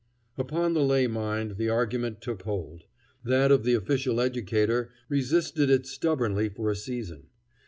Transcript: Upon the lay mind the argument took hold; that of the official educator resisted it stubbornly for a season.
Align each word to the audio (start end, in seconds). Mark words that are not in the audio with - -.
Upon 0.35 0.73
the 0.73 0.81
lay 0.83 1.05
mind 1.05 1.57
the 1.57 1.69
argument 1.69 2.21
took 2.21 2.41
hold; 2.41 2.85
that 3.23 3.51
of 3.51 3.63
the 3.63 3.75
official 3.75 4.19
educator 4.19 4.89
resisted 5.09 5.69
it 5.69 5.85
stubbornly 5.85 6.49
for 6.49 6.71
a 6.71 6.75
season. 6.75 7.27